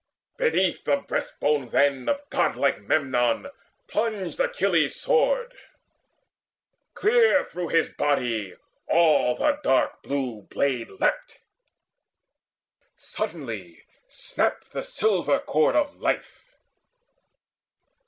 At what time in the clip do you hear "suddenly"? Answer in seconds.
12.95-13.85